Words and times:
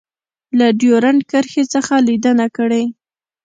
له 0.57 0.67
ډیورنډ 0.79 1.21
کرښې 1.31 1.63
څخه 1.73 1.93
لیدنه 2.07 2.45
کړې 2.57 2.83